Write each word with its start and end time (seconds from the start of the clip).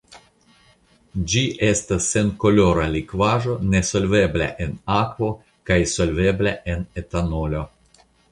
Ĝi 1.33 1.41
estas 1.67 2.07
senkolora 2.13 2.85
likvaĵo 2.95 3.57
nesolvebla 3.75 4.47
en 4.67 4.73
akvo 4.95 5.31
kaj 5.71 5.79
solvebla 5.95 6.57
en 6.77 6.83
etanolo. 7.03 7.63